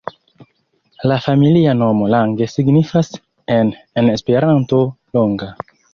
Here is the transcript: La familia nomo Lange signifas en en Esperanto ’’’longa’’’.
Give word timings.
La 1.11 1.17
familia 1.25 1.75
nomo 1.81 2.07
Lange 2.13 2.47
signifas 2.53 3.11
en 3.57 3.69
en 4.03 4.11
Esperanto 4.15 4.81
’’’longa’’’. 4.89 5.53